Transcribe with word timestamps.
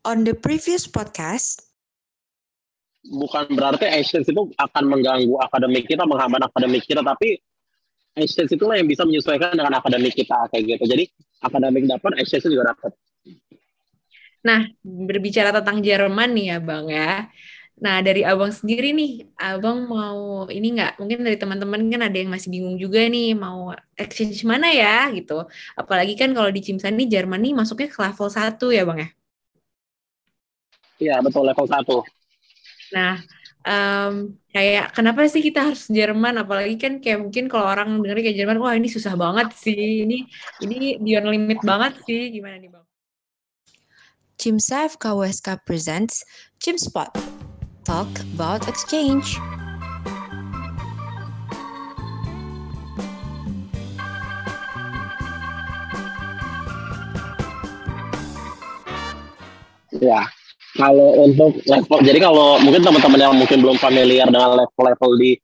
On 0.00 0.24
the 0.24 0.32
previous 0.32 0.88
podcast, 0.88 1.60
bukan 3.04 3.52
berarti 3.52 3.84
exchange 3.84 4.32
itu 4.32 4.48
akan 4.56 4.88
mengganggu 4.88 5.36
akademik 5.44 5.84
kita, 5.84 6.08
menghambat 6.08 6.48
akademik 6.48 6.88
kita, 6.88 7.04
tapi 7.04 7.36
exchange 8.16 8.56
itulah 8.56 8.80
yang 8.80 8.88
bisa 8.88 9.04
menyesuaikan 9.04 9.52
dengan 9.52 9.76
akademik 9.76 10.16
kita 10.16 10.48
kayak 10.48 10.80
gitu. 10.80 10.84
Jadi 10.88 11.04
akademik 11.44 11.84
dapat, 11.84 12.16
exchange 12.16 12.48
juga 12.48 12.72
dapat. 12.72 12.96
Nah, 14.40 14.72
berbicara 14.80 15.52
tentang 15.52 15.84
Jerman 15.84 16.32
nih 16.32 16.46
ya, 16.56 16.58
Bang 16.64 16.88
ya. 16.88 17.28
Nah, 17.80 18.00
dari 18.00 18.24
Abang 18.24 18.56
sendiri 18.56 18.96
nih, 18.96 19.28
Abang 19.36 19.84
mau 19.84 20.48
ini 20.48 20.80
nggak? 20.80 20.96
Mungkin 20.96 21.28
dari 21.28 21.36
teman-teman 21.36 21.92
kan 21.92 22.08
ada 22.08 22.16
yang 22.16 22.32
masih 22.32 22.48
bingung 22.48 22.80
juga 22.80 23.04
nih, 23.04 23.36
mau 23.36 23.76
exchange 24.00 24.48
mana 24.48 24.72
ya 24.72 25.12
gitu. 25.12 25.44
Apalagi 25.76 26.16
kan 26.16 26.32
kalau 26.32 26.48
di 26.48 26.64
Cimsan 26.64 26.96
nih, 26.96 27.20
Jerman 27.20 27.44
nih 27.44 27.52
masuknya 27.52 27.92
ke 27.92 28.00
level 28.00 28.28
1 28.32 28.56
ya 28.72 28.84
Bang 28.88 29.00
ya? 29.04 29.12
Iya, 31.00 31.24
betul 31.24 31.48
level 31.48 31.64
1. 31.64 32.04
Nah, 32.92 33.14
um, 33.64 34.36
kayak 34.52 34.92
kenapa 34.92 35.24
sih 35.26 35.40
kita 35.40 35.72
harus 35.72 35.88
Jerman? 35.88 36.36
Apalagi 36.36 36.76
kan 36.76 37.00
kayak 37.00 37.24
mungkin 37.24 37.48
kalau 37.48 37.66
orang 37.72 38.04
dengar 38.04 38.20
kayak 38.20 38.36
Jerman, 38.36 38.60
wah 38.60 38.76
ini 38.76 38.92
susah 38.92 39.16
banget 39.16 39.56
sih, 39.56 40.04
ini 40.04 40.28
ini 40.60 41.00
beyond 41.00 41.32
limit 41.32 41.58
banget 41.64 41.96
sih, 42.04 42.28
gimana 42.28 42.60
nih 42.60 42.68
Bang? 42.68 42.84
Cimsa 44.36 44.88
FKWSK 44.88 45.64
presents 45.64 46.24
Cimspot. 46.60 47.12
talk 47.84 48.08
about 48.36 48.68
exchange. 48.68 49.38
Ya, 59.90 60.30
kalau 60.80 61.08
untuk 61.28 61.60
level, 61.68 61.98
jadi 62.00 62.18
kalau 62.24 62.56
mungkin 62.64 62.80
teman-teman 62.80 63.20
yang 63.20 63.34
mungkin 63.36 63.58
belum 63.60 63.76
familiar 63.76 64.26
dengan 64.32 64.56
level-level 64.64 65.10
di 65.20 65.36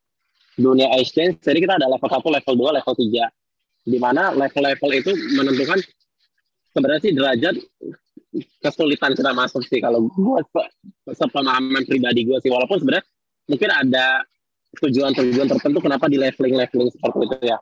dunia 0.57 0.89
exchange, 0.97 1.45
jadi 1.45 1.61
kita 1.61 1.77
ada 1.77 1.87
level 1.93 2.09
1, 2.09 2.25
level 2.25 2.55
2, 2.57 2.79
level 2.81 2.95
3. 2.97 3.29
Di 3.87 3.99
mana 4.01 4.33
level-level 4.33 4.91
itu 4.97 5.13
menentukan 5.37 5.79
sebenarnya 6.73 7.01
sih 7.05 7.13
derajat 7.13 7.55
kesulitan 8.61 9.17
kita 9.17 9.33
masuk 9.33 9.65
sih 9.65 9.81
kalau 9.81 10.09
gue 10.13 10.41
sepemahaman 11.09 11.89
pribadi 11.89 12.29
gue 12.29 12.37
sih 12.45 12.53
walaupun 12.53 12.77
sebenarnya 12.83 13.07
mungkin 13.49 13.71
ada 13.73 14.27
tujuan-tujuan 14.77 15.49
tertentu 15.49 15.79
kenapa 15.81 16.05
di 16.11 16.21
leveling-leveling 16.21 16.91
seperti 16.93 17.19
itu 17.25 17.37
ya. 17.49 17.59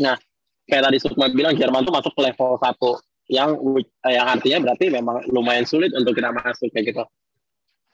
Nah, 0.00 0.16
kayak 0.64 0.88
tadi 0.88 0.96
Sukma 1.02 1.28
bilang 1.28 1.52
Jerman 1.52 1.84
tuh 1.84 1.92
masuk 1.92 2.12
ke 2.16 2.20
level 2.32 2.56
1 2.56 3.09
yang 3.30 3.54
yang 4.04 4.26
artinya 4.26 4.58
berarti 4.68 4.90
memang 4.90 5.22
lumayan 5.30 5.62
sulit 5.62 5.94
untuk 5.94 6.18
kita 6.18 6.34
masuk 6.34 6.68
kayak 6.74 6.90
gitu. 6.90 7.04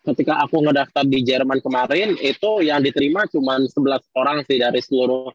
Ketika 0.06 0.40
aku 0.40 0.64
ngedaftar 0.64 1.04
di 1.04 1.20
Jerman 1.20 1.60
kemarin 1.60 2.16
itu 2.22 2.50
yang 2.64 2.80
diterima 2.80 3.26
cuma 3.28 3.58
11 3.60 4.00
orang 4.16 4.40
sih 4.46 4.56
dari 4.56 4.80
seluruh 4.80 5.28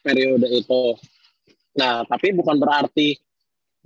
periode 0.00 0.48
itu. 0.48 0.96
Nah, 1.78 2.02
tapi 2.08 2.34
bukan 2.34 2.58
berarti 2.58 3.14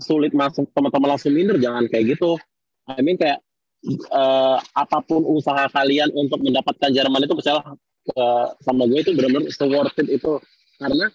sulit 0.00 0.32
masuk 0.32 0.66
teman-teman 0.72 1.14
langsung 1.14 1.34
minder 1.34 1.60
jangan 1.60 1.84
kayak 1.86 2.16
gitu 2.16 2.40
I 2.88 3.00
mean 3.04 3.14
kayak 3.20 3.38
uh, 4.10 4.58
apa 4.74 4.98
pun 5.04 5.22
usaha 5.26 5.68
kalian 5.70 6.10
untuk 6.14 6.42
mendapatkan 6.42 6.90
Jerman 6.90 7.22
itu 7.22 7.34
percaya 7.38 7.62
uh, 8.18 8.46
sama 8.62 8.88
gue 8.90 9.00
itu 9.02 9.12
benar-benar 9.14 9.46
worth 9.70 9.98
it 10.02 10.08
itu 10.10 10.32
karena 10.82 11.06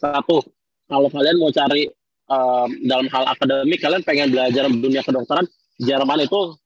satu 0.00 0.44
kalau 0.88 1.08
kalian 1.12 1.36
mau 1.36 1.52
cari 1.52 1.90
uh, 2.28 2.66
dalam 2.84 3.06
hal 3.10 3.24
akademik 3.32 3.78
kalian 3.80 4.02
pengen 4.04 4.28
belajar 4.32 4.68
dunia 4.68 5.02
kedokteran 5.04 5.46
Jerman 5.78 6.26
itu 6.26 6.56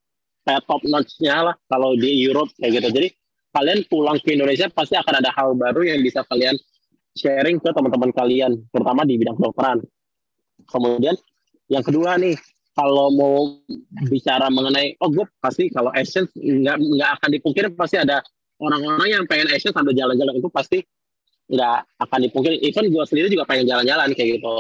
kayak 0.43 0.65
top 0.67 0.83
notch-nya 0.89 1.53
lah 1.53 1.55
kalau 1.71 1.95
di 1.95 2.23
Europe 2.23 2.51
kayak 2.59 2.83
gitu 2.83 2.89
jadi 2.91 3.09
kalian 3.53 3.85
pulang 3.87 4.19
ke 4.23 4.35
Indonesia 4.35 4.67
pasti 4.73 4.97
akan 4.97 5.15
ada 5.23 5.31
hal 5.37 5.55
baru 5.55 5.85
yang 5.85 6.01
bisa 6.01 6.25
kalian 6.27 6.57
sharing 7.13 7.61
ke 7.61 7.69
teman-teman 7.71 8.11
kalian 8.17 8.57
terutama 8.73 9.05
di 9.05 9.21
bidang 9.21 9.37
kedokteran 9.37 9.85
kemudian 10.67 11.15
yang 11.73 11.85
kedua 11.89 12.21
nih, 12.21 12.37
kalau 12.77 13.09
mau 13.17 13.37
bicara 14.13 14.53
mengenai, 14.53 14.97
oh 15.01 15.09
gue 15.09 15.25
pasti 15.41 15.73
kalau 15.73 15.89
Essence 15.97 16.29
nggak 16.37 16.77
nggak 16.77 17.11
akan 17.21 17.29
dipungkiri 17.33 17.69
pasti 17.73 17.97
ada 17.97 18.21
orang-orang 18.61 19.09
yang 19.09 19.25
pengen 19.25 19.49
Essence 19.53 19.73
sambil 19.73 19.97
jalan-jalan 19.97 20.37
itu 20.37 20.49
pasti 20.53 20.85
nggak 21.49 21.79
akan 21.97 22.19
dipungkiri. 22.29 22.61
Even 22.61 22.93
gue 22.93 23.05
sendiri 23.09 23.33
juga 23.33 23.49
pengen 23.49 23.69
jalan-jalan 23.69 24.13
kayak 24.13 24.41
gitu. 24.41 24.55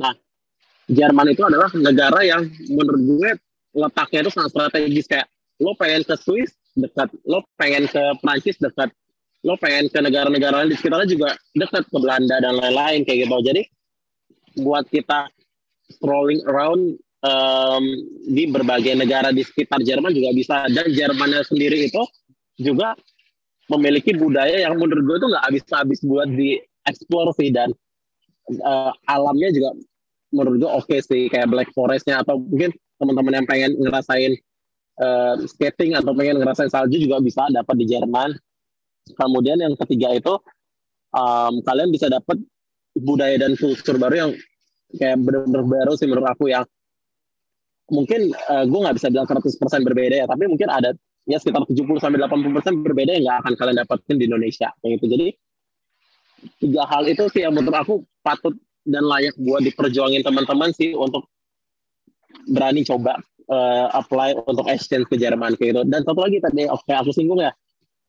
Nah, 0.00 0.14
Jerman 0.90 1.32
itu 1.32 1.42
adalah 1.46 1.70
negara 1.72 2.20
yang 2.26 2.48
menurut 2.68 3.02
gue 3.02 3.30
letaknya 3.76 4.26
itu 4.26 4.30
sangat 4.32 4.50
strategis. 4.52 5.06
Kayak 5.08 5.28
lo 5.62 5.72
pengen 5.78 6.02
ke 6.04 6.14
Swiss 6.18 6.52
dekat, 6.76 7.08
lo 7.24 7.44
pengen 7.56 7.86
ke 7.88 8.02
Prancis 8.20 8.58
dekat, 8.58 8.90
lo 9.46 9.54
pengen 9.56 9.88
ke 9.88 9.98
negara-negara 10.02 10.64
lain 10.64 10.70
di 10.72 10.76
sekitarnya 10.76 11.08
juga 11.08 11.28
dekat 11.56 11.86
ke 11.88 11.96
Belanda 11.96 12.36
dan 12.42 12.58
lain-lain 12.58 13.06
kayak 13.06 13.28
gitu. 13.28 13.36
Jadi 13.46 13.62
buat 14.60 14.84
kita 14.90 15.30
strolling 15.88 16.42
around 16.48 16.98
um, 17.24 17.84
di 18.28 18.50
berbagai 18.50 18.98
negara 18.98 19.30
di 19.30 19.46
sekitar 19.46 19.80
Jerman 19.80 20.12
juga 20.12 20.30
bisa. 20.34 20.56
Dan 20.68 20.92
Jermannya 20.92 21.46
sendiri 21.46 21.88
itu 21.88 22.02
juga 22.60 22.98
memiliki 23.70 24.12
budaya 24.18 24.68
yang 24.68 24.76
menurut 24.76 25.02
gue 25.06 25.16
itu 25.22 25.26
nggak 25.30 25.44
habis-habis 25.48 26.00
buat 26.04 26.28
di 26.28 26.58
dan 27.54 27.70
uh, 28.60 28.92
alamnya 29.08 29.48
juga 29.54 29.70
menurut 30.32 30.64
gue 30.64 30.70
oke 30.70 30.88
okay 30.88 31.00
sih 31.04 31.28
kayak 31.28 31.52
Black 31.52 31.70
Forestnya 31.76 32.24
atau 32.24 32.40
mungkin 32.40 32.72
teman-teman 32.96 33.42
yang 33.42 33.46
pengen 33.46 33.72
ngerasain 33.78 34.32
uh, 35.02 35.34
skating 35.44 35.92
atau 35.96 36.12
pengen 36.16 36.40
ngerasain 36.40 36.72
salju 36.72 37.00
juga 37.00 37.20
bisa 37.20 37.46
dapat 37.52 37.76
di 37.80 37.86
Jerman. 37.88 38.36
Kemudian 39.18 39.58
yang 39.58 39.74
ketiga 39.76 40.14
itu 40.14 40.34
um, 41.12 41.60
kalian 41.66 41.90
bisa 41.90 42.08
dapat 42.08 42.38
budaya 42.96 43.36
dan 43.40 43.56
kultur 43.58 43.96
baru 43.98 44.14
yang 44.28 44.30
kayak 44.96 45.16
bener-bener 45.24 45.64
baru 45.64 45.92
sih 45.96 46.06
menurut 46.06 46.28
aku 46.28 46.52
yang 46.52 46.64
mungkin 47.92 48.32
uh, 48.48 48.64
gue 48.64 48.78
nggak 48.78 48.96
bisa 48.96 49.08
bilang 49.12 49.28
100% 49.28 49.52
berbeda 49.84 50.14
ya, 50.24 50.26
tapi 50.28 50.48
mungkin 50.48 50.68
ada 50.72 50.96
ya 51.28 51.38
sekitar 51.38 51.66
70 51.68 52.02
sampai 52.02 52.18
80% 52.18 52.86
berbeda 52.86 53.10
yang 53.14 53.24
nggak 53.28 53.38
akan 53.44 53.52
kalian 53.58 53.76
dapatkan 53.84 54.14
di 54.16 54.24
Indonesia 54.24 54.68
kayak 54.80 54.92
gitu. 55.00 55.06
Jadi 55.12 55.26
tiga 56.58 56.82
hal 56.88 57.06
itu 57.06 57.26
sih 57.30 57.46
yang 57.46 57.54
menurut 57.54 57.76
aku 57.76 57.94
patut 58.22 58.54
dan 58.82 59.06
layak 59.06 59.34
buat 59.38 59.62
diperjuangin 59.62 60.26
teman-teman 60.26 60.74
sih 60.74 60.94
untuk 60.94 61.30
berani 62.50 62.82
coba 62.82 63.22
uh, 63.46 63.86
apply 63.94 64.34
untuk 64.46 64.66
exchange 64.66 65.06
ke 65.06 65.16
Jerman 65.18 65.54
kayak 65.54 65.70
gitu. 65.74 65.82
Dan 65.86 66.02
satu 66.02 66.20
lagi 66.22 66.42
tadi 66.42 66.66
oke 66.66 66.82
okay, 66.82 66.98
aku 66.98 67.14
singgung 67.14 67.38
ya 67.38 67.54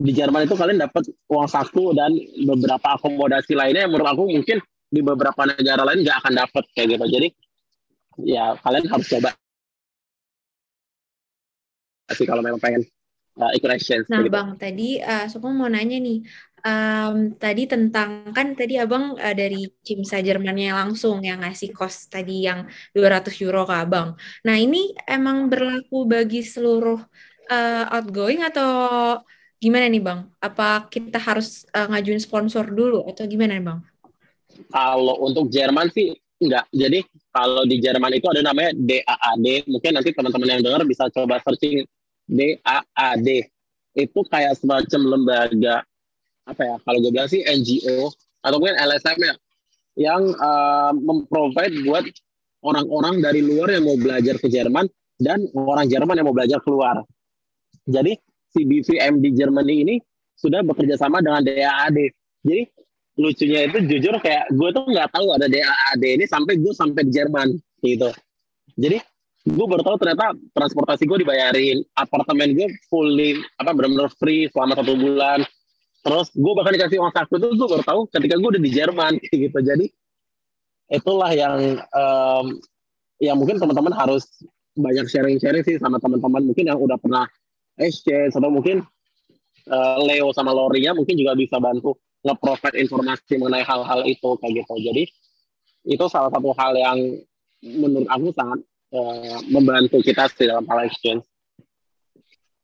di 0.01 0.11
Jerman 0.11 0.49
itu 0.49 0.57
kalian 0.57 0.81
dapat 0.81 1.05
uang 1.29 1.47
saku 1.47 1.93
dan 1.93 2.11
beberapa 2.49 2.97
akomodasi 2.97 3.53
lainnya 3.53 3.85
yang 3.85 3.93
menurut 3.93 4.09
aku 4.17 4.25
mungkin 4.25 4.57
di 4.89 5.01
beberapa 5.01 5.41
negara 5.45 5.85
lain 5.85 6.01
nggak 6.01 6.17
akan 6.25 6.33
dapat 6.37 6.63
kayak 6.73 6.97
gitu 6.97 7.05
jadi 7.09 7.27
ya 8.25 8.57
kalian 8.61 8.85
harus 8.89 9.07
coba 9.09 9.29
sih 12.13 12.29
kalau 12.29 12.45
memang 12.45 12.61
pengen 12.61 12.85
uh, 13.39 13.51
ikut 13.57 13.69
exchange. 13.73 14.05
Nah, 14.09 14.21
gitu. 14.21 14.33
bang, 14.33 14.47
tadi 14.57 15.01
uh, 15.01 15.25
Sukma 15.29 15.53
mau 15.53 15.69
nanya 15.69 15.97
nih, 15.97 16.21
um, 16.63 17.35
tadi 17.35 17.67
tentang 17.67 18.31
kan 18.31 18.55
tadi 18.55 18.79
abang 18.79 19.19
uh, 19.19 19.35
dari 19.35 19.67
Cimsa 19.83 20.23
Jermannya 20.23 20.71
langsung 20.73 21.21
yang 21.21 21.43
ngasih 21.43 21.75
kos 21.75 22.07
tadi 22.07 22.47
yang 22.47 22.65
200 22.95 23.29
euro 23.43 23.67
ke 23.67 23.75
abang. 23.75 24.15
Nah, 24.47 24.55
ini 24.55 24.95
emang 25.05 25.51
berlaku 25.51 26.07
bagi 26.07 26.41
seluruh 26.41 26.99
uh, 27.51 27.85
outgoing 27.93 28.41
atau 28.47 28.71
gimana 29.59 29.87
nih 29.87 30.03
bang? 30.03 30.19
Apa 30.39 30.87
kita 30.87 31.19
harus 31.19 31.67
uh, 31.75 31.87
ngajuin 31.91 32.19
sponsor 32.19 32.67
dulu 32.67 33.07
atau 33.07 33.23
gimana 33.27 33.59
nih 33.59 33.65
bang? 33.67 33.79
Kalau 34.71 35.19
untuk 35.23 35.51
Jerman 35.51 35.91
sih 35.91 36.15
enggak. 36.43 36.67
Jadi 36.71 36.99
kalau 37.31 37.63
di 37.63 37.79
Jerman 37.79 38.11
itu 38.15 38.27
ada 38.27 38.43
namanya 38.43 38.75
DAAD. 38.75 39.67
Mungkin 39.67 39.91
nanti 39.95 40.09
teman-teman 40.11 40.59
yang 40.59 40.61
dengar 40.63 40.83
bisa 40.83 41.07
coba 41.11 41.39
searching 41.43 41.87
DAAD. 42.27 43.27
Itu 43.93 44.25
kayak 44.25 44.57
semacam 44.57 45.01
lembaga 45.05 45.85
apa 46.47 46.61
ya? 46.61 46.75
Kalau 46.83 46.97
gue 46.99 47.11
bilang 47.11 47.29
sih 47.31 47.41
NGO 47.43 48.11
atau 48.43 48.57
mungkin 48.59 48.75
LSM 48.75 49.17
ya 49.23 49.33
yang 49.93 50.23
uh, 50.41 50.91
memprovide 50.93 51.75
buat 51.85 52.05
orang-orang 52.65 53.21
dari 53.21 53.45
luar 53.45 53.77
yang 53.77 53.85
mau 53.85 53.97
belajar 53.99 54.35
ke 54.41 54.47
Jerman 54.49 54.89
dan 55.21 55.45
orang 55.53 55.85
Jerman 55.87 56.17
yang 56.17 56.27
mau 56.27 56.35
belajar 56.35 56.59
keluar. 56.63 57.03
Jadi 57.85 58.17
si 58.49 58.63
BVM 58.63 59.19
di 59.19 59.29
Germany 59.35 59.75
ini 59.85 59.95
sudah 60.39 60.63
bekerja 60.65 60.97
sama 60.97 61.19
dengan 61.19 61.43
DAAD. 61.43 61.97
Jadi 62.43 62.63
lucunya 63.13 63.69
itu 63.69 63.77
jujur 63.85 64.17
kayak 64.17 64.49
gue 64.49 64.69
tuh 64.73 64.83
nggak 64.89 65.13
tahu 65.13 65.37
ada 65.37 65.45
DAAD 65.45 66.03
ini 66.03 66.25
sampai 66.25 66.57
gue 66.57 66.73
sampai 66.73 67.05
di 67.05 67.11
Jerman 67.13 67.53
gitu. 67.85 68.09
Jadi 68.79 68.97
gue 69.43 69.65
baru 69.67 69.83
tahu 69.83 69.99
ternyata 69.99 70.33
transportasi 70.55 71.03
gue 71.03 71.17
dibayarin, 71.21 71.83
apartemen 71.99 72.55
gue 72.55 72.71
fully 72.87 73.37
apa 73.59 73.75
benar-benar 73.75 74.09
free 74.17 74.47
selama 74.49 74.79
satu 74.79 74.95
bulan. 74.95 75.43
Terus 76.03 76.27
gue 76.35 76.53
bahkan 76.53 76.75
dikasih 76.75 76.99
uang 76.99 77.15
saku 77.15 77.39
itu 77.39 77.47
gue 77.55 77.67
baru 77.67 77.83
tahu 77.87 78.01
ketika 78.11 78.35
gue 78.35 78.49
udah 78.59 78.63
di 78.63 78.71
Jerman 78.75 79.13
gitu. 79.47 79.59
Jadi 79.63 79.87
itulah 80.91 81.31
yang 81.31 81.79
um, 81.95 82.45
yang 83.23 83.39
mungkin 83.39 83.55
teman-teman 83.55 83.95
harus 83.95 84.27
banyak 84.75 85.07
sharing-sharing 85.07 85.63
sih 85.63 85.79
sama 85.79 86.01
teman-teman 86.03 86.43
mungkin 86.43 86.67
yang 86.67 86.75
udah 86.75 86.99
pernah 86.99 87.23
exchange 87.79 88.35
atau 88.35 88.51
mungkin 88.51 88.83
uh, 89.71 89.97
Leo 90.03 90.35
sama 90.35 90.51
Lorinya 90.51 90.91
mungkin 90.97 91.15
juga 91.15 91.37
bisa 91.39 91.61
bantu 91.61 91.95
nge-provide 92.23 92.79
informasi 92.83 93.39
mengenai 93.39 93.63
hal-hal 93.63 94.03
itu 94.03 94.29
kayak 94.43 94.63
gitu. 94.63 94.73
Jadi 94.91 95.03
itu 95.87 96.05
salah 96.11 96.31
satu 96.31 96.51
hal 96.55 96.73
yang 96.75 96.97
menurut 97.63 98.07
aku 98.11 98.31
sangat 98.35 98.59
uh, 98.91 99.39
membantu 99.47 100.03
kita 100.03 100.27
sih 100.31 100.47
dalam 100.47 100.67
hal 100.67 100.83
exchange. 100.87 101.23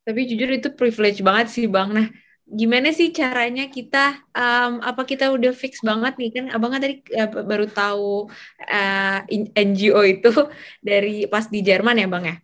Tapi 0.04 0.26
jujur 0.26 0.50
itu 0.50 0.74
privilege 0.74 1.22
banget 1.22 1.48
sih 1.54 1.66
Bang. 1.70 1.94
Nah, 1.94 2.08
gimana 2.50 2.90
sih 2.90 3.14
caranya 3.14 3.70
kita 3.70 4.26
um, 4.34 4.82
apa 4.82 5.06
kita 5.06 5.30
udah 5.30 5.54
fix 5.54 5.86
banget 5.86 6.18
nih 6.18 6.30
kan 6.34 6.46
abang 6.50 6.74
kan 6.74 6.82
tadi 6.82 7.06
uh, 7.14 7.30
baru 7.46 7.70
tahu 7.70 8.26
uh, 8.66 9.20
NGO 9.54 10.02
itu 10.02 10.34
dari 10.88 11.30
pas 11.30 11.46
di 11.46 11.62
Jerman 11.62 12.02
ya 12.02 12.08
bang 12.10 12.26
ya 12.26 12.38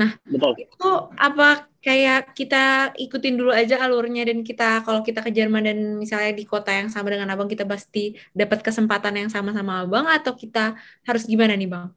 nah 0.00 0.10
Betul. 0.24 0.64
itu 0.64 0.90
apa 1.12 1.68
kayak 1.84 2.32
kita 2.32 2.92
ikutin 2.96 3.36
dulu 3.36 3.52
aja 3.52 3.84
alurnya 3.84 4.24
dan 4.28 4.40
kita 4.40 4.80
kalau 4.80 5.04
kita 5.04 5.20
ke 5.20 5.28
Jerman 5.28 5.64
dan 5.68 5.78
misalnya 6.00 6.32
di 6.32 6.44
kota 6.48 6.72
yang 6.72 6.88
sama 6.88 7.12
dengan 7.12 7.28
abang 7.28 7.48
kita 7.48 7.68
pasti 7.68 8.16
dapat 8.32 8.64
kesempatan 8.64 9.16
yang 9.16 9.28
sama 9.28 9.52
sama 9.52 9.84
abang 9.84 10.08
atau 10.08 10.32
kita 10.32 10.76
harus 11.04 11.24
gimana 11.28 11.52
nih 11.52 11.68
bang? 11.68 11.88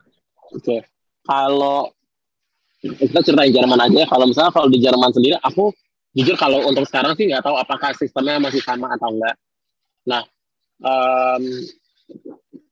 Oke 0.52 0.60
okay. 0.60 0.80
kalau 1.24 1.92
kita 2.84 3.24
ceritain 3.24 3.56
Jerman 3.56 3.80
aja 3.80 4.04
kalau 4.12 4.28
misalnya 4.28 4.52
kalau 4.52 4.68
di 4.68 4.80
Jerman 4.84 5.12
sendiri 5.16 5.40
aku 5.40 5.72
jujur 6.14 6.38
kalau 6.38 6.62
untuk 6.70 6.86
sekarang 6.86 7.18
sih 7.18 7.26
nggak 7.30 7.42
tahu 7.42 7.58
apakah 7.58 7.94
sistemnya 7.98 8.38
masih 8.38 8.62
sama 8.62 8.94
atau 8.94 9.10
enggak. 9.10 9.36
Nah, 10.06 10.22
um, 10.86 11.44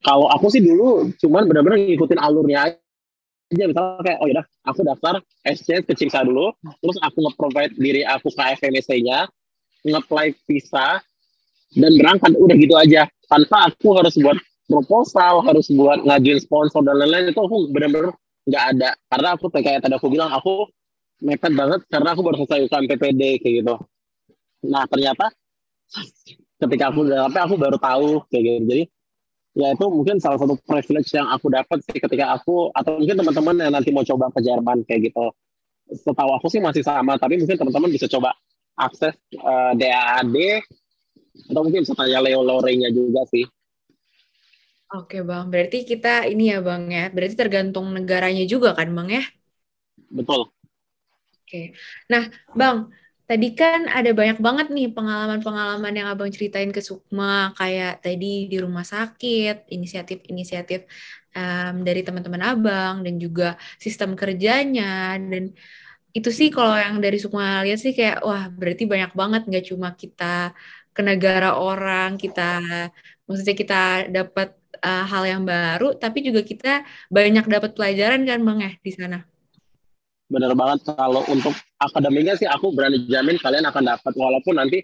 kalau 0.01 0.29
aku 0.29 0.49
sih 0.53 0.61
dulu 0.61 1.09
cuman 1.21 1.45
benar-benar 1.49 1.77
ngikutin 1.81 2.19
alurnya 2.21 2.73
aja. 2.73 3.63
Misalnya 3.67 3.99
kayak, 3.99 4.19
oh 4.23 4.27
yaudah, 4.31 4.45
aku 4.63 4.79
daftar 4.87 5.13
exchange 5.43 5.83
ke 5.83 5.93
Cimsa 5.99 6.23
dulu, 6.23 6.55
terus 6.79 6.97
aku 7.03 7.19
nge-provide 7.19 7.75
diri 7.75 8.01
aku 8.07 8.31
ke 8.31 8.43
FMSC-nya, 8.63 9.27
nge-apply 9.83 10.31
visa, 10.47 11.03
dan 11.75 11.91
berangkat. 11.99 12.31
Udah 12.39 12.55
gitu 12.55 12.79
aja. 12.79 13.11
Tanpa 13.27 13.67
aku 13.67 13.91
harus 13.99 14.15
buat 14.15 14.39
proposal, 14.71 15.43
harus 15.43 15.67
buat 15.67 15.99
ngajuin 16.07 16.39
sponsor, 16.39 16.79
dan 16.87 16.95
lain-lain, 17.03 17.35
itu 17.35 17.41
aku 17.43 17.67
benar-benar 17.75 18.15
nggak 18.47 18.63
ada. 18.71 18.89
Karena 19.11 19.27
aku 19.35 19.45
kayak 19.51 19.83
tadi 19.83 19.99
aku 19.99 20.07
bilang, 20.07 20.31
aku 20.31 20.71
mepet 21.21 21.53
banget 21.53 21.81
karena 21.87 22.09
aku 22.17 22.21
baru 22.25 22.35
selesai 22.43 22.65
UKM 22.67 22.85
PPD 22.89 23.21
kayak 23.39 23.55
gitu. 23.61 23.75
Nah 24.65 24.83
ternyata 24.89 25.29
ketika 26.61 26.83
aku 26.89 27.05
udah 27.05 27.29
sampai 27.29 27.41
aku 27.45 27.55
baru 27.57 27.77
tahu 27.77 28.09
kayak 28.33 28.43
gitu. 28.43 28.59
Jadi 28.67 28.83
ya 29.51 29.67
itu 29.75 29.85
mungkin 29.91 30.15
salah 30.17 30.39
satu 30.39 30.55
privilege 30.63 31.11
yang 31.13 31.27
aku 31.29 31.51
dapat 31.51 31.77
sih 31.85 31.99
ketika 31.99 32.35
aku 32.35 32.73
atau 32.73 32.97
mungkin 32.97 33.15
teman-teman 33.21 33.55
yang 33.61 33.73
nanti 33.75 33.89
mau 33.93 34.05
coba 34.05 34.33
ke 34.33 34.39
Jerman 34.41 34.83
kayak 34.89 35.13
gitu. 35.13 35.25
Setahu 35.91 36.31
aku 36.39 36.47
sih 36.47 36.63
masih 36.63 36.87
sama, 36.87 37.19
tapi 37.19 37.35
mungkin 37.35 37.59
teman-teman 37.59 37.91
bisa 37.91 38.07
coba 38.07 38.31
akses 38.79 39.11
uh, 39.43 39.75
eh, 39.75 39.91
DAAD 39.91 40.35
atau 41.51 41.61
mungkin 41.67 41.83
bisa 41.83 41.93
tanya 41.95 42.23
Leo 42.23 42.39
Lorenya 42.39 42.87
juga 42.95 43.27
sih. 43.27 43.43
Oke 44.91 45.23
bang, 45.23 45.47
berarti 45.47 45.87
kita 45.87 46.27
ini 46.27 46.51
ya 46.51 46.59
bang 46.59 46.83
ya, 46.91 47.05
berarti 47.11 47.35
tergantung 47.35 47.91
negaranya 47.95 48.43
juga 48.43 48.75
kan 48.75 48.91
bang 48.91 49.19
ya? 49.19 49.23
Betul. 50.11 50.51
Oke. 51.51 51.75
Nah, 52.07 52.23
Bang, 52.55 52.95
tadi 53.27 53.47
kan 53.59 53.91
ada 53.91 54.07
banyak 54.15 54.39
banget 54.39 54.67
nih 54.71 54.87
pengalaman-pengalaman 54.95 55.91
yang 55.99 56.07
Abang 56.07 56.31
ceritain 56.31 56.71
ke 56.71 56.79
Sukma, 56.79 57.51
kayak 57.59 57.99
tadi 57.99 58.47
di 58.47 58.55
rumah 58.63 58.87
sakit, 58.87 59.67
inisiatif-inisiatif 59.67 60.87
um, 61.35 61.83
dari 61.83 62.07
teman-teman 62.07 62.55
Abang, 62.55 63.03
dan 63.03 63.19
juga 63.19 63.59
sistem 63.83 64.15
kerjanya, 64.15 65.19
dan 65.19 65.51
itu 66.15 66.29
sih 66.31 66.47
kalau 66.55 66.75
yang 66.79 67.03
dari 67.03 67.19
Sukma 67.19 67.67
lihat 67.67 67.79
sih 67.83 67.91
kayak, 67.91 68.23
wah 68.23 68.47
berarti 68.47 68.83
banyak 68.87 69.11
banget, 69.11 69.41
nggak 69.51 69.65
cuma 69.75 69.87
kita 69.91 70.55
ke 70.95 71.01
negara 71.03 71.59
orang, 71.59 72.15
kita, 72.15 72.63
maksudnya 73.27 73.55
kita 73.59 73.75
dapat 74.07 74.55
uh, 74.87 75.03
hal 75.11 75.23
yang 75.27 75.43
baru, 75.43 75.99
tapi 75.99 76.23
juga 76.23 76.47
kita 76.47 76.87
banyak 77.11 77.43
dapat 77.43 77.75
pelajaran 77.75 78.23
kan 78.23 78.39
Bang 78.47 78.59
ya 78.63 78.71
di 78.79 78.91
sana 78.95 79.30
benar 80.31 80.55
banget 80.55 80.87
kalau 80.95 81.27
untuk 81.27 81.51
akademiknya 81.83 82.39
sih 82.39 82.47
aku 82.47 82.71
berani 82.71 83.03
jamin 83.11 83.35
kalian 83.35 83.67
akan 83.67 83.83
dapat 83.83 84.13
walaupun 84.15 84.55
nanti 84.55 84.79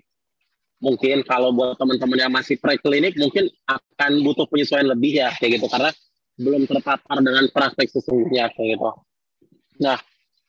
mungkin 0.83 1.23
kalau 1.23 1.55
buat 1.55 1.79
teman-teman 1.79 2.19
yang 2.19 2.33
masih 2.35 2.59
preklinik 2.59 3.15
mungkin 3.15 3.47
akan 3.65 4.11
butuh 4.27 4.45
penyesuaian 4.51 4.91
lebih 4.91 5.23
ya 5.23 5.31
kayak 5.39 5.57
gitu 5.57 5.71
karena 5.71 5.89
belum 6.37 6.69
terpapar 6.69 7.17
dengan 7.23 7.49
praktek 7.49 7.89
sesungguhnya 7.89 8.53
kayak 8.53 8.77
gitu. 8.77 8.91
Nah, 9.81 9.97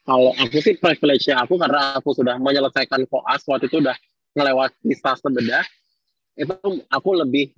kalau 0.04 0.36
aku 0.36 0.60
sih 0.60 0.76
privilege 0.76 1.32
aku 1.32 1.56
karena 1.56 1.96
aku 1.96 2.12
sudah 2.12 2.36
menyelesaikan 2.36 3.08
koas 3.08 3.40
waktu 3.48 3.72
itu 3.72 3.80
udah 3.80 3.96
melewati 4.36 4.92
fase 5.00 5.28
bedah 5.32 5.64
itu 6.38 6.54
aku 6.92 7.10
lebih 7.18 7.50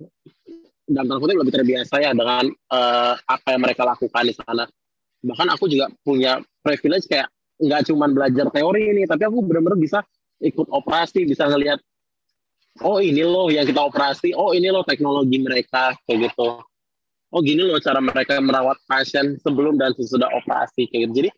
dan 0.89 1.07
kutip 1.07 1.37
lebih 1.39 1.53
terbiasa 1.53 2.01
ya 2.03 2.11
dengan 2.11 2.51
uh, 2.73 3.13
apa 3.15 3.47
yang 3.55 3.61
mereka 3.63 3.87
lakukan 3.87 4.23
di 4.27 4.35
sana 4.35 4.65
bahkan 5.21 5.47
aku 5.53 5.69
juga 5.69 5.87
punya 6.01 6.41
privilege 6.61 7.05
kayak 7.09 7.27
nggak 7.61 7.89
cuma 7.89 8.09
belajar 8.09 8.49
teori 8.49 8.89
ini 8.89 9.03
tapi 9.05 9.25
aku 9.25 9.45
benar-benar 9.45 9.77
bisa 9.77 9.99
ikut 10.41 10.65
operasi 10.73 11.29
bisa 11.29 11.45
ngelihat 11.45 11.77
oh 12.81 12.97
ini 12.97 13.21
loh 13.21 13.53
yang 13.53 13.67
kita 13.67 13.81
operasi 13.83 14.33
oh 14.33 14.55
ini 14.55 14.73
loh 14.73 14.81
teknologi 14.87 15.37
mereka 15.41 15.93
kayak 16.07 16.31
gitu. 16.31 16.63
Oh 17.31 17.39
gini 17.39 17.63
loh 17.63 17.79
cara 17.79 18.03
mereka 18.03 18.43
merawat 18.43 18.75
pasien 18.83 19.39
sebelum 19.39 19.79
dan 19.79 19.95
sesudah 19.95 20.27
operasi 20.35 20.89
kayak 20.91 21.11
gitu. 21.11 21.13
Jadi 21.23 21.29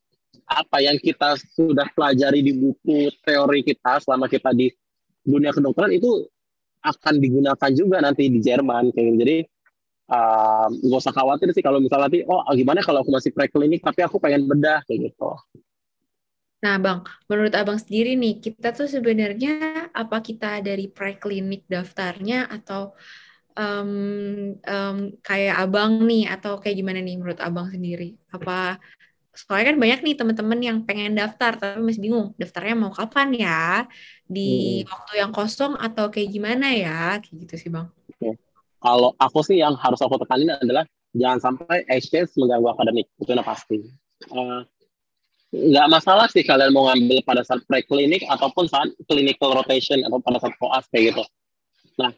apa 0.50 0.78
yang 0.82 0.98
kita 0.98 1.38
sudah 1.54 1.86
pelajari 1.94 2.42
di 2.42 2.54
buku 2.54 3.14
teori 3.22 3.62
kita 3.62 4.02
selama 4.02 4.26
kita 4.26 4.52
di 4.58 4.74
dunia 5.24 5.54
kedokteran 5.54 5.94
itu 5.94 6.26
akan 6.84 7.16
digunakan 7.22 7.72
juga 7.72 8.04
nanti 8.04 8.28
di 8.28 8.40
Jerman 8.42 8.92
kayak 8.92 9.06
gitu. 9.06 9.18
Jadi 9.22 9.38
uh, 10.14 10.68
gak 10.70 11.02
usah 11.02 11.14
khawatir 11.16 11.50
sih 11.52 11.66
kalau 11.66 11.82
misalnya 11.82 12.08
nanti 12.08 12.22
oh 12.30 12.46
gimana 12.54 12.86
kalau 12.86 13.02
aku 13.02 13.12
masih 13.12 13.34
preklinik 13.34 13.82
tapi 13.82 14.06
aku 14.06 14.22
pengen 14.22 14.46
bedah 14.46 14.86
kayak 14.86 15.12
gitu. 15.12 15.32
Nah, 16.64 16.80
Bang, 16.80 17.04
menurut 17.28 17.52
Abang 17.60 17.76
sendiri 17.76 18.16
nih, 18.16 18.40
kita 18.40 18.72
tuh 18.72 18.88
sebenarnya 18.88 19.92
apa 19.92 20.24
kita 20.24 20.64
dari 20.64 20.88
preklinik 20.88 21.68
daftarnya 21.68 22.48
atau 22.48 22.96
um, 23.60 24.56
um, 24.64 24.98
kayak 25.20 25.60
Abang 25.60 26.08
nih 26.08 26.32
atau 26.32 26.64
kayak 26.64 26.80
gimana 26.80 27.04
nih 27.04 27.20
menurut 27.20 27.44
Abang 27.44 27.68
sendiri? 27.68 28.16
Apa 28.32 28.80
soalnya 29.36 29.76
kan 29.76 29.78
banyak 29.82 30.00
nih 30.08 30.16
teman-teman 30.16 30.60
yang 30.64 30.78
pengen 30.88 31.20
daftar 31.20 31.58
tapi 31.58 31.82
masih 31.82 32.06
bingung 32.06 32.38
daftarnya 32.38 32.78
mau 32.78 32.94
kapan 32.94 33.34
ya 33.34 33.90
di 34.30 34.86
hmm. 34.86 34.94
waktu 34.94 35.14
yang 35.26 35.32
kosong 35.34 35.74
atau 35.74 36.14
kayak 36.14 36.30
gimana 36.30 36.70
ya 36.70 37.18
kayak 37.18 37.38
gitu 37.44 37.54
sih 37.58 37.70
bang. 37.74 37.90
Okay 38.14 38.38
kalau 38.84 39.16
aku 39.16 39.40
sih 39.48 39.64
yang 39.64 39.80
harus 39.80 40.04
aku 40.04 40.20
tekanin 40.20 40.52
adalah 40.60 40.84
jangan 41.16 41.40
sampai 41.40 41.88
exchange 41.88 42.36
mengganggu 42.36 42.68
akademik. 42.76 43.08
Itu 43.16 43.32
udah 43.32 43.48
pasti. 43.48 43.80
Uh, 44.28 44.68
nggak 45.54 45.88
masalah 45.88 46.28
sih 46.28 46.44
kalian 46.44 46.76
mau 46.76 46.92
ngambil 46.92 47.24
pada 47.24 47.46
saat 47.48 47.64
preklinik 47.70 48.26
ataupun 48.28 48.68
saat 48.68 48.92
clinical 49.06 49.56
rotation 49.56 50.04
atau 50.04 50.20
pada 50.20 50.44
saat 50.44 50.54
koas 50.60 50.84
kayak 50.92 51.16
gitu. 51.16 51.24
Nah 52.02 52.12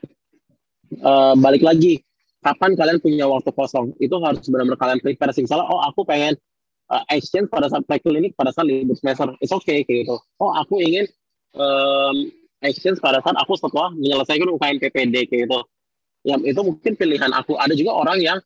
uh, 1.06 1.34
balik 1.38 1.62
lagi. 1.62 2.02
Kapan 2.42 2.78
kalian 2.78 3.02
punya 3.02 3.26
waktu 3.26 3.50
kosong? 3.54 3.98
Itu 3.98 4.22
harus 4.22 4.46
benar-benar 4.46 4.78
kalian 4.78 5.02
prepare 5.02 5.34
sih. 5.34 5.44
Misalnya 5.46 5.66
oh 5.66 5.82
aku 5.82 6.06
pengen 6.06 6.38
uh, 6.94 7.02
exchange 7.10 7.50
pada 7.50 7.70
saat 7.70 7.84
preklinik 7.90 8.38
pada 8.38 8.54
saat 8.54 8.70
libur 8.70 8.94
semester. 8.98 9.34
It's 9.42 9.54
okay 9.54 9.82
kayak 9.86 10.06
gitu. 10.06 10.18
Oh 10.42 10.54
aku 10.54 10.80
ingin 10.80 11.10
um, 11.58 12.30
exchange 12.62 13.02
pada 13.02 13.20
saat 13.20 13.36
aku 13.36 13.58
setelah 13.58 13.92
menyelesaikan 13.98 14.48
UKM 14.48 14.78
PPD 14.78 15.28
kayak 15.28 15.50
gitu 15.50 15.60
ya 16.26 16.36
itu 16.42 16.62
mungkin 16.66 16.94
pilihan 16.98 17.32
aku. 17.32 17.56
Ada 17.56 17.78
juga 17.78 17.94
orang 17.94 18.18
yang 18.20 18.40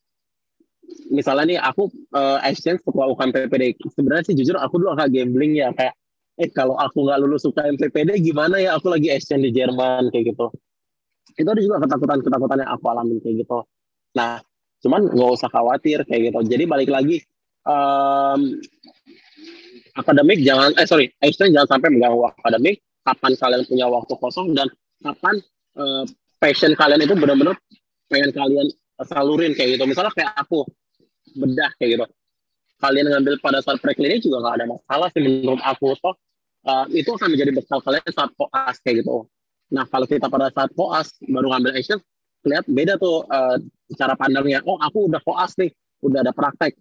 misalnya 1.08 1.44
nih 1.56 1.58
aku 1.58 1.88
uh, 2.12 2.38
exchange 2.44 2.84
setelah 2.84 3.08
UKM 3.10 3.32
PPD 3.32 3.64
sebenarnya 3.90 4.24
sih 4.30 4.36
jujur 4.36 4.60
aku 4.60 4.78
dulu 4.78 4.92
agak 4.94 5.10
gambling 5.10 5.56
ya 5.56 5.72
kayak 5.72 5.96
eh 6.40 6.48
kalau 6.52 6.76
aku 6.76 7.08
nggak 7.08 7.18
lulus 7.24 7.48
UKM 7.48 7.80
PPD 7.80 8.20
gimana 8.20 8.60
ya? 8.60 8.76
Aku 8.76 8.92
lagi 8.92 9.08
exchange 9.08 9.48
di 9.48 9.52
Jerman 9.56 10.12
kayak 10.12 10.36
gitu. 10.36 10.52
Itu 11.34 11.48
ada 11.48 11.60
juga 11.64 11.80
ketakutan-ketakutan 11.80 12.58
yang 12.62 12.70
aku 12.76 12.84
alami 12.92 13.16
kayak 13.24 13.48
gitu. 13.48 13.64
Nah 14.14 14.44
cuman 14.80 15.08
nggak 15.08 15.30
usah 15.40 15.48
khawatir 15.48 16.04
kayak 16.04 16.32
gitu. 16.32 16.38
Jadi 16.52 16.64
balik 16.68 16.92
lagi 16.92 17.24
um, 17.64 18.60
akademik 19.96 20.40
jangan 20.44 20.72
eh 20.76 20.86
sorry 20.88 21.12
exchange 21.20 21.56
jangan 21.56 21.76
sampai 21.76 21.88
mengganggu 21.92 22.28
akademik 22.40 22.80
kapan 23.04 23.32
kalian 23.36 23.62
punya 23.66 23.86
waktu 23.88 24.14
kosong 24.16 24.52
dan 24.52 24.68
kapan 25.00 25.40
uh, 25.76 26.04
passion 26.40 26.72
kalian 26.74 27.04
itu 27.04 27.14
benar-benar 27.14 27.54
pengen 28.08 28.32
kalian 28.32 28.66
salurin 29.06 29.52
kayak 29.52 29.78
gitu. 29.78 29.84
Misalnya 29.86 30.12
kayak 30.16 30.32
aku 30.34 30.64
bedah 31.36 31.70
kayak 31.78 32.00
gitu. 32.00 32.06
Kalian 32.80 33.12
ngambil 33.12 33.36
pada 33.44 33.60
saat 33.60 33.78
preklinik 33.84 34.24
juga 34.24 34.40
nggak 34.40 34.54
ada 34.56 34.66
masalah 34.66 35.08
sih 35.12 35.20
menurut 35.20 35.60
aku. 35.60 35.92
Toh 36.00 36.16
uh, 36.64 36.84
itu 36.90 37.12
akan 37.12 37.28
menjadi 37.36 37.52
bekal 37.52 37.78
kalian 37.84 38.10
saat 38.10 38.32
koas 38.34 38.76
kayak 38.80 39.04
gitu. 39.04 39.28
Nah 39.70 39.84
kalau 39.86 40.08
kita 40.08 40.26
pada 40.32 40.48
saat 40.50 40.72
koas 40.74 41.12
baru 41.28 41.52
ngambil 41.54 41.76
action, 41.76 42.00
lihat 42.48 42.64
beda 42.66 42.96
tuh 42.96 43.28
uh, 43.28 43.60
cara 43.94 44.16
pandangnya. 44.16 44.64
Oh 44.64 44.80
aku 44.80 45.12
udah 45.12 45.20
koas 45.22 45.54
nih, 45.60 45.70
udah 46.00 46.24
ada 46.24 46.32
praktek. 46.32 46.74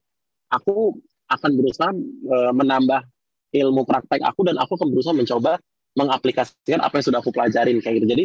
Aku 0.49 0.97
akan 1.29 1.51
berusaha 1.59 1.91
uh, 2.31 2.51
menambah 2.55 3.05
ilmu 3.53 3.85
praktek 3.85 4.23
aku 4.23 4.45
dan 4.47 4.57
aku 4.57 4.79
akan 4.79 4.89
berusaha 4.89 5.13
mencoba 5.13 5.61
mengaplikasikan 5.97 6.79
apa 6.79 7.01
yang 7.01 7.05
sudah 7.11 7.19
aku 7.19 7.31
pelajarin 7.35 7.77
kayak 7.83 8.01
gitu. 8.01 8.07
Jadi 8.07 8.23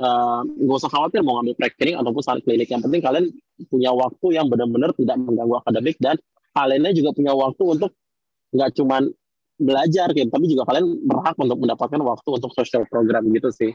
uh, 0.00 0.40
nggak 0.42 0.76
usah 0.80 0.90
khawatir 0.90 1.20
mau 1.20 1.38
ngambil 1.38 1.60
training 1.76 2.00
ataupun 2.00 2.22
saat 2.24 2.40
klinik. 2.40 2.72
Yang 2.72 2.88
penting 2.88 3.00
kalian 3.04 3.26
punya 3.68 3.92
waktu 3.92 4.26
yang 4.32 4.48
benar-benar 4.48 4.96
tidak 4.96 5.16
mengganggu 5.20 5.60
akademik 5.60 5.96
dan 6.00 6.16
kaliannya 6.56 6.92
juga 6.96 7.10
punya 7.12 7.32
waktu 7.36 7.62
untuk 7.62 7.90
nggak 8.50 8.70
cuman 8.74 9.02
belajar 9.60 10.08
gitu, 10.16 10.32
tapi 10.32 10.44
juga 10.48 10.64
kalian 10.64 11.04
berhak 11.04 11.36
untuk 11.36 11.58
mendapatkan 11.60 12.00
waktu 12.00 12.28
untuk 12.32 12.50
social 12.56 12.88
program 12.88 13.28
gitu 13.28 13.52
sih. 13.52 13.72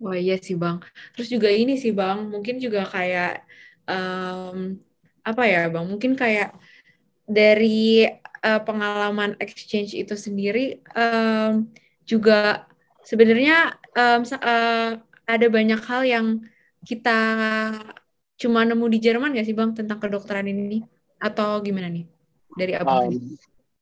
Wah 0.00 0.16
iya 0.16 0.40
sih 0.40 0.56
bang. 0.56 0.80
Terus 1.12 1.28
juga 1.28 1.52
ini 1.52 1.76
sih 1.76 1.92
bang, 1.92 2.32
mungkin 2.32 2.56
juga 2.62 2.88
kayak 2.88 3.44
um, 3.84 4.80
apa 5.20 5.42
ya 5.44 5.68
bang? 5.68 5.84
Mungkin 5.84 6.16
kayak 6.16 6.56
dari 7.28 8.08
uh, 8.40 8.60
pengalaman 8.64 9.36
exchange 9.36 9.92
itu 9.92 10.16
sendiri 10.16 10.80
um, 10.96 11.68
juga 12.08 12.64
sebenarnya 13.08 13.72
um, 13.96 14.20
uh, 14.36 14.90
ada 15.24 15.46
banyak 15.48 15.80
hal 15.80 16.02
yang 16.04 16.26
kita 16.84 17.18
cuma 18.36 18.68
nemu 18.68 18.86
di 18.92 18.98
Jerman 19.00 19.32
gak 19.32 19.48
sih 19.48 19.56
bang 19.56 19.72
tentang 19.72 19.96
kedokteran 19.96 20.44
ini? 20.44 20.84
Atau 21.18 21.64
gimana 21.64 21.88
nih 21.88 22.04
dari 22.54 22.76
abang? 22.76 23.08
Um, 23.08 23.34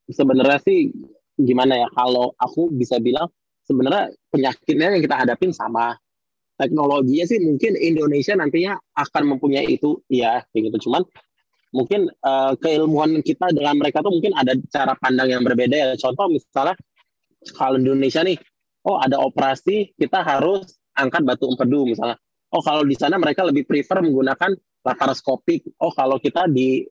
sebenarnya 0.07 0.63
sih 0.63 0.95
gimana 1.37 1.77
ya 1.85 1.89
kalau 1.93 2.33
aku 2.39 2.71
bisa 2.73 2.97
bilang 3.03 3.29
sebenarnya 3.67 4.15
penyakitnya 4.31 4.95
yang 4.95 5.03
kita 5.03 5.17
hadapin 5.27 5.51
sama. 5.51 5.99
Teknologinya 6.57 7.29
sih 7.29 7.37
mungkin 7.45 7.77
Indonesia 7.77 8.33
nantinya 8.33 8.81
akan 8.97 9.37
mempunyai 9.37 9.77
itu 9.77 10.01
ya 10.09 10.41
kayak 10.55 10.73
gitu. 10.73 10.89
Cuman 10.89 11.05
mungkin 11.77 12.09
uh, 12.25 12.57
keilmuan 12.57 13.21
kita 13.21 13.53
dengan 13.53 13.77
mereka 13.77 14.01
tuh 14.01 14.09
mungkin 14.09 14.33
ada 14.33 14.57
cara 14.73 14.97
pandang 14.97 15.29
yang 15.37 15.45
berbeda 15.45 15.77
ya. 15.77 15.87
Contoh 16.01 16.33
misalnya 16.33 16.73
kalau 17.53 17.77
Indonesia 17.77 18.25
nih 18.25 18.41
oh 18.87 18.97
ada 19.03 19.19
operasi 19.19 19.93
kita 19.99 20.23
harus 20.23 20.79
angkat 20.95 21.27
batu 21.27 21.51
empedu 21.51 21.85
misalnya. 21.91 22.17
Oh 22.55 22.63
kalau 22.63 22.87
di 22.87 22.95
sana 22.95 23.19
mereka 23.19 23.43
lebih 23.43 23.67
prefer 23.67 24.01
menggunakan 24.01 24.55
laparoskopik. 24.87 25.67
Oh 25.83 25.91
kalau 25.93 26.17
kita 26.23 26.47
di 26.47 26.87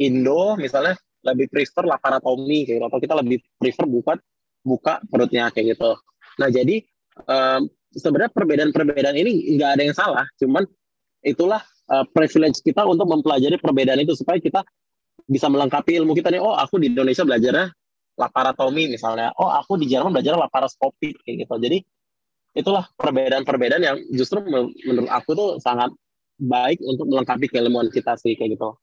Indo 0.00 0.56
misalnya 0.56 0.96
lebih 1.26 1.52
prefer 1.52 1.84
laparotomi 1.84 2.64
kayak 2.64 2.76
gitu. 2.80 2.86
Atau 2.86 3.00
kita 3.02 3.14
lebih 3.18 3.38
prefer 3.58 3.84
buka 3.90 4.12
buka 4.62 5.02
perutnya 5.10 5.50
kayak 5.50 5.76
gitu. 5.76 5.98
Nah 6.40 6.48
jadi 6.48 6.80
um, 7.26 7.68
sebenarnya 7.92 8.32
perbedaan-perbedaan 8.32 9.16
ini 9.18 9.58
nggak 9.58 9.70
ada 9.76 9.82
yang 9.82 9.96
salah. 9.98 10.24
Cuman 10.38 10.64
itulah 11.20 11.60
uh, 11.90 12.06
privilege 12.14 12.62
kita 12.64 12.86
untuk 12.86 13.10
mempelajari 13.10 13.58
perbedaan 13.60 14.00
itu 14.00 14.14
supaya 14.16 14.38
kita 14.40 14.62
bisa 15.26 15.50
melengkapi 15.50 15.98
ilmu 16.00 16.14
kita 16.16 16.30
nih. 16.32 16.40
Oh 16.40 16.54
aku 16.54 16.80
di 16.80 16.94
Indonesia 16.94 17.26
belajarnya 17.26 17.66
laparotomi 18.20 18.92
misalnya. 18.92 19.32
Oh 19.40 19.48
aku 19.48 19.80
di 19.80 19.88
Jerman 19.88 20.12
belajar 20.12 20.36
laparoskopi 20.36 21.16
kayak 21.24 21.48
gitu. 21.48 21.54
Jadi 21.56 21.78
itulah 22.52 22.84
perbedaan-perbedaan 23.00 23.82
yang 23.82 23.96
justru 24.12 24.44
menurut 24.44 25.08
aku 25.08 25.32
tuh 25.32 25.50
sangat 25.62 25.88
baik 26.36 26.84
untuk 26.84 27.08
melengkapi 27.08 27.48
keilmuan 27.48 27.88
kita 27.88 28.20
sih 28.20 28.36
kayak 28.36 28.60
gitu. 28.60 28.76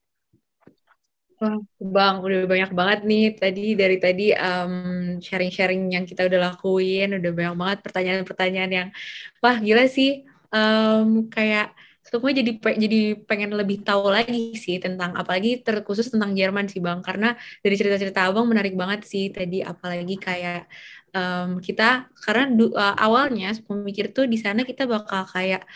Bang, 1.77 2.25
udah 2.25 2.49
banyak 2.49 2.71
banget 2.73 2.99
nih. 3.05 3.25
Tadi 3.37 3.65
dari 3.77 3.97
tadi 4.01 4.33
um, 4.33 4.73
sharing-sharing 5.21 5.93
yang 5.93 6.09
kita 6.09 6.25
udah 6.25 6.49
lakuin, 6.49 7.13
udah 7.13 7.29
banyak 7.29 7.55
banget 7.61 7.79
pertanyaan-pertanyaan 7.85 8.71
yang 8.73 8.89
wah 9.37 9.57
gila 9.61 9.85
sih. 9.85 10.25
Um, 10.49 11.29
kayak 11.29 11.77
semua 12.07 12.31
jadi 12.31 12.51
jadi 12.55 12.99
pengen 13.27 13.51
lebih 13.51 13.83
tahu 13.83 14.07
lagi 14.07 14.55
sih 14.55 14.79
tentang 14.79 15.11
apalagi 15.19 15.59
terkhusus 15.59 16.07
tentang 16.07 16.31
Jerman 16.31 16.71
sih 16.71 16.79
Bang. 16.79 17.03
Karena 17.03 17.35
dari 17.59 17.75
cerita-cerita 17.75 18.31
Abang 18.31 18.47
menarik 18.47 18.73
banget 18.79 19.03
sih 19.03 19.27
tadi 19.27 19.59
apalagi 19.59 20.15
kayak 20.15 20.71
um, 21.11 21.59
kita 21.59 22.07
karena 22.23 22.43
du, 22.47 22.71
uh, 22.71 22.95
awalnya 22.95 23.51
pemikir 23.59 24.15
tuh 24.15 24.23
di 24.23 24.39
sana 24.39 24.63
kita 24.63 24.87
bakal 24.87 25.27
kayak 25.27 25.67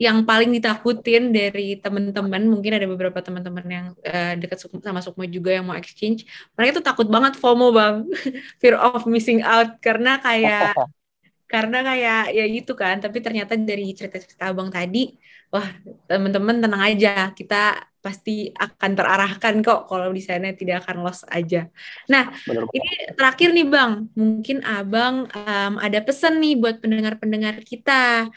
yang 0.00 0.24
paling 0.24 0.48
ditakutin 0.48 1.28
dari 1.28 1.76
teman-teman 1.76 2.48
mungkin 2.48 2.72
ada 2.72 2.88
beberapa 2.88 3.20
teman-teman 3.20 3.66
yang 3.68 3.86
uh, 4.00 4.32
dekat 4.40 4.64
sama 4.64 5.04
Sukma 5.04 5.28
juga 5.28 5.52
yang 5.52 5.68
mau 5.68 5.76
exchange 5.76 6.24
mereka 6.56 6.80
tuh 6.80 6.84
takut 6.88 7.04
banget 7.04 7.36
FOMO 7.36 7.68
bang. 7.68 8.08
Fear 8.64 8.80
of 8.80 9.04
missing 9.04 9.44
out. 9.44 9.76
Karena 9.84 10.16
kayak 10.24 10.72
karena 11.52 11.84
kayak 11.84 12.22
ya 12.32 12.44
gitu 12.48 12.72
kan. 12.72 12.96
Tapi 13.04 13.20
ternyata 13.20 13.60
dari 13.60 13.92
cerita-cerita 13.92 14.48
abang 14.48 14.72
tadi 14.72 15.12
wah 15.50 15.68
teman-teman 16.06 16.62
tenang 16.62 16.82
aja 16.82 17.34
kita 17.34 17.90
pasti 18.00 18.48
akan 18.56 18.90
terarahkan 18.96 19.60
kok 19.60 19.84
kalau 19.90 20.08
di 20.08 20.24
sana 20.24 20.56
tidak 20.56 20.86
akan 20.86 21.04
lost 21.04 21.28
aja. 21.28 21.68
Nah 22.08 22.32
Benar. 22.48 22.64
ini 22.72 22.90
terakhir 23.12 23.48
nih 23.52 23.66
bang, 23.68 23.92
mungkin 24.16 24.64
abang 24.64 25.28
um, 25.28 25.72
ada 25.76 26.00
pesan 26.00 26.40
nih 26.40 26.56
buat 26.56 26.80
pendengar-pendengar 26.80 27.60
kita 27.60 28.32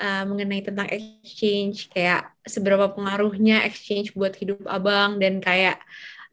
uh, 0.00 0.24
mengenai 0.26 0.66
tentang 0.66 0.90
exchange, 0.90 1.92
kayak 1.94 2.34
seberapa 2.42 2.90
pengaruhnya 2.90 3.62
exchange 3.62 4.10
buat 4.18 4.34
hidup 4.34 4.66
abang 4.66 5.22
dan 5.22 5.38
kayak 5.38 5.78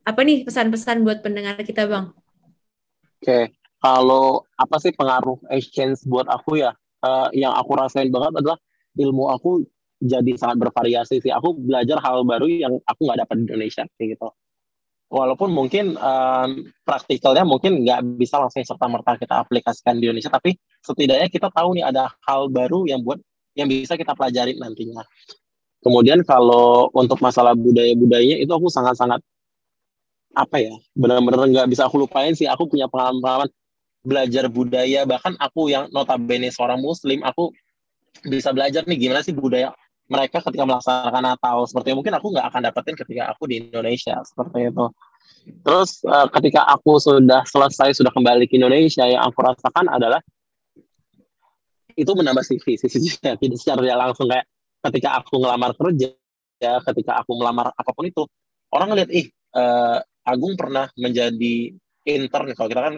apa 0.01 0.19
nih 0.25 0.41
pesan-pesan 0.41 1.05
buat 1.05 1.21
pendengar 1.21 1.61
kita 1.61 1.85
bang? 1.85 2.09
Oke, 3.21 3.21
okay. 3.21 3.43
kalau 3.77 4.49
apa 4.57 4.81
sih 4.81 4.89
pengaruh 4.89 5.37
exchange 5.53 6.01
buat 6.09 6.25
aku 6.25 6.57
ya? 6.57 6.73
Uh, 7.01 7.29
yang 7.33 7.53
aku 7.53 7.77
rasain 7.77 8.13
banget 8.13 8.41
adalah 8.41 8.57
ilmu 8.93 9.29
aku 9.33 9.65
jadi 10.01 10.31
sangat 10.33 10.57
bervariasi 10.57 11.21
sih. 11.21 11.31
Aku 11.31 11.53
belajar 11.53 12.01
hal 12.01 12.25
baru 12.25 12.49
yang 12.49 12.73
aku 12.83 13.01
nggak 13.05 13.19
dapat 13.25 13.35
di 13.37 13.43
Indonesia 13.47 13.83
kayak 13.95 14.17
gitu. 14.17 14.29
Walaupun 15.11 15.51
mungkin 15.51 15.99
um, 15.99 16.49
praktikalnya 16.87 17.43
mungkin 17.43 17.83
nggak 17.83 18.17
bisa 18.17 18.39
langsung 18.39 18.63
serta 18.63 18.87
merta 18.87 19.19
kita 19.19 19.43
aplikasikan 19.45 19.99
di 19.99 20.09
Indonesia, 20.09 20.31
tapi 20.31 20.57
setidaknya 20.81 21.27
kita 21.29 21.51
tahu 21.51 21.77
nih 21.77 21.85
ada 21.85 22.09
hal 22.25 22.49
baru 22.49 22.87
yang 22.89 23.03
buat 23.05 23.19
yang 23.53 23.67
bisa 23.67 23.99
kita 23.99 24.15
pelajari 24.15 24.57
nantinya. 24.57 25.03
Kemudian 25.83 26.23
kalau 26.23 26.87
untuk 26.95 27.19
masalah 27.19 27.53
budaya-budayanya 27.53 28.39
itu 28.39 28.51
aku 28.53 28.71
sangat-sangat 28.71 29.19
apa 30.31 30.63
ya 30.63 30.71
benar-benar 30.95 31.43
nggak 31.43 31.67
bisa 31.69 31.85
aku 31.85 32.07
lupain 32.07 32.31
sih. 32.31 32.47
Aku 32.47 32.71
punya 32.71 32.87
pengalaman 32.87 33.51
belajar 34.01 34.49
budaya 34.49 35.05
bahkan 35.05 35.37
aku 35.37 35.69
yang 35.69 35.85
notabene 35.93 36.49
seorang 36.49 36.81
muslim 36.81 37.21
aku 37.21 37.53
bisa 38.25 38.49
belajar 38.49 38.81
nih 38.89 38.97
gimana 38.97 39.21
sih 39.21 39.33
budaya 39.33 39.73
mereka 40.09 40.43
ketika 40.43 40.63
melaksanakan 40.67 41.23
Natal 41.23 41.57
seperti 41.65 41.93
mungkin 41.95 42.13
aku 42.17 42.33
nggak 42.33 42.47
akan 42.51 42.61
dapetin 42.67 42.95
ketika 42.97 43.31
aku 43.31 43.47
di 43.47 43.61
Indonesia 43.67 44.19
seperti 44.25 44.71
itu. 44.71 44.85
Terus 45.65 46.03
uh, 46.05 46.27
ketika 46.29 46.67
aku 46.69 47.01
sudah 47.01 47.41
selesai 47.47 47.97
sudah 47.97 48.11
kembali 48.13 48.45
ke 48.45 48.59
Indonesia 48.59 49.07
yang 49.07 49.25
aku 49.25 49.39
rasakan 49.41 49.87
adalah 49.89 50.21
itu 51.95 52.11
menambah 52.11 52.43
CV 52.49 52.79
tidak 52.79 53.57
secara 53.59 53.81
langsung 53.95 54.27
kayak 54.31 54.47
ketika 54.89 55.21
aku 55.21 55.41
ngelamar 55.41 55.75
kerja 55.77 56.09
ya 56.61 56.77
ketika 56.85 57.25
aku 57.25 57.37
melamar 57.41 57.73
apa 57.73 57.89
pun 57.89 58.05
itu 58.05 58.23
orang 58.69 58.93
ngeliat 58.93 59.09
ih 59.09 59.25
uh, 59.57 59.97
Agung 60.21 60.53
pernah 60.53 60.85
menjadi 60.93 61.73
intern 62.05 62.53
kalau 62.53 62.69
kita 62.69 62.81
kan 62.81 62.93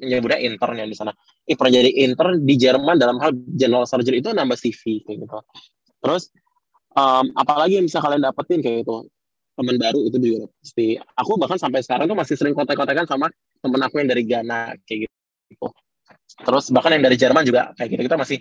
menyebutnya 0.00 0.40
intern 0.44 0.76
yang 0.76 0.88
di 0.88 0.96
sana. 0.96 1.12
Ih 1.48 1.56
pernah 1.56 1.80
jadi 1.80 1.90
intern 2.04 2.44
di 2.44 2.54
Jerman 2.56 2.96
dalam 2.96 3.20
hal 3.20 3.32
general 3.56 3.84
surgery 3.84 4.20
itu 4.20 4.32
nambah 4.32 4.56
CV 4.56 5.04
gitu. 5.04 5.24
Terus 6.00 6.32
um, 6.96 7.30
apalagi 7.36 7.78
yang 7.78 7.86
bisa 7.86 8.00
kalian 8.00 8.24
dapetin 8.24 8.60
kayak 8.64 8.84
gitu. 8.84 9.06
Teman 9.56 9.76
baru 9.76 10.00
itu 10.08 10.16
juga 10.16 10.48
pasti. 10.60 10.96
Aku 10.96 11.36
bahkan 11.36 11.60
sampai 11.60 11.84
sekarang 11.84 12.08
tuh 12.08 12.16
masih 12.16 12.34
sering 12.38 12.56
kontak-kontakan 12.56 13.04
sama 13.04 13.28
temen 13.60 13.80
aku 13.84 14.00
yang 14.00 14.08
dari 14.08 14.22
Ghana 14.24 14.72
kayak 14.88 15.06
gitu. 15.06 15.68
Terus 16.40 16.72
bahkan 16.72 16.96
yang 16.96 17.04
dari 17.04 17.16
Jerman 17.20 17.44
juga 17.44 17.76
kayak 17.76 17.88
gitu. 17.92 18.02
Kita 18.08 18.16
masih 18.16 18.40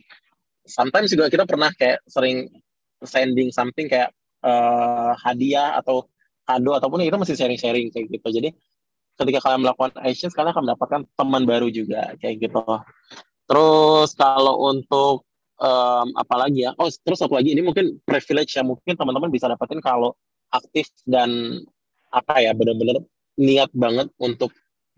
sometimes 0.63 1.11
juga 1.11 1.27
kita 1.27 1.43
pernah 1.43 1.73
kayak 1.75 1.99
sering 2.07 2.47
sending 3.03 3.51
something 3.51 3.91
kayak 3.91 4.15
uh, 4.43 5.15
hadiah 5.19 5.75
atau 5.79 6.07
kado 6.47 6.71
ataupun 6.73 7.03
itu 7.05 7.19
masih 7.19 7.35
sharing-sharing 7.35 7.91
kayak 7.91 8.07
gitu. 8.09 8.27
Jadi 8.41 8.49
ketika 9.19 9.39
kalian 9.43 9.67
melakukan 9.67 9.91
action 9.99 10.31
kalian 10.31 10.51
akan 10.55 10.63
mendapatkan 10.63 11.01
teman 11.19 11.43
baru 11.43 11.67
juga 11.67 12.15
kayak 12.23 12.47
gitu. 12.47 12.63
Terus 13.49 14.09
kalau 14.15 14.55
untuk 14.71 15.28
um, 15.59 16.07
apalagi 16.15 16.65
ya? 16.67 16.71
Oh 16.79 16.89
terus 16.89 17.19
satu 17.19 17.35
lagi 17.35 17.53
ini 17.53 17.61
mungkin 17.61 17.99
privilege 18.07 18.55
yang 18.55 18.71
mungkin 18.71 18.95
teman-teman 18.95 19.29
bisa 19.29 19.45
dapetin 19.51 19.83
kalau 19.83 20.15
aktif 20.49 20.89
dan 21.05 21.61
apa 22.09 22.41
ya 22.41 22.57
benar-benar 22.57 23.05
niat 23.37 23.69
banget 23.71 24.09
untuk 24.17 24.49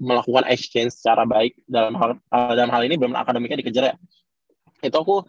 melakukan 0.01 0.47
exchange 0.49 0.97
secara 0.97 1.27
baik 1.29 1.53
dalam 1.69 1.93
hal 1.93 2.17
dalam 2.31 2.71
hal 2.73 2.81
ini 2.87 2.97
belum 2.97 3.13
akademiknya 3.13 3.61
dikejar 3.61 3.83
ya. 3.93 3.95
Itu 4.81 4.97
aku 4.97 5.21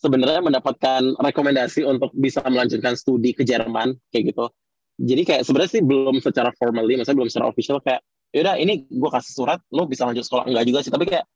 sebenarnya 0.00 0.40
mendapatkan 0.40 1.18
rekomendasi 1.18 1.84
untuk 1.84 2.14
bisa 2.14 2.40
melanjutkan 2.46 2.94
studi 2.94 3.34
ke 3.34 3.44
Jerman 3.44 3.98
kayak 4.14 4.32
gitu. 4.32 4.48
Jadi 4.98 5.22
kayak 5.28 5.42
sebenarnya 5.44 5.72
sih 5.78 5.82
belum 5.84 6.24
secara 6.24 6.50
formally 6.56 6.96
maksudnya 6.96 7.18
belum 7.20 7.30
secara 7.30 7.46
official 7.52 7.78
kayak 7.84 8.00
yaudah 8.32 8.60
ini 8.60 8.84
gue 8.88 9.10
kasih 9.12 9.32
surat 9.34 9.60
lo 9.74 9.84
bisa 9.84 10.08
lanjut 10.08 10.24
sekolah. 10.24 10.48
Enggak 10.48 10.64
juga 10.64 10.78
sih 10.80 10.92
tapi 10.94 11.04
kayak 11.04 11.28